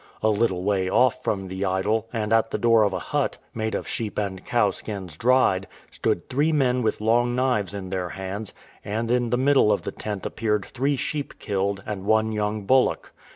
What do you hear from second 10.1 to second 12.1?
appeared three sheep killed, and